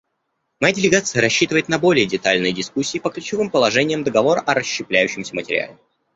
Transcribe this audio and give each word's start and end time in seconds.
Моя 0.59 0.73
делегация 0.73 1.21
рассчитывает 1.21 1.69
на 1.69 1.77
более 1.77 2.07
детальные 2.07 2.53
дискуссии 2.53 2.97
по 2.97 3.11
ключевым 3.11 3.51
положениям 3.51 4.03
договора 4.03 4.39
о 4.41 4.55
расщепляющемся 4.55 5.35
материале. 5.35 5.77